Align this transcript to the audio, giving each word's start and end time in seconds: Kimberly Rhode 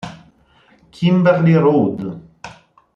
Kimberly 0.91 1.53
Rhode 1.61 2.09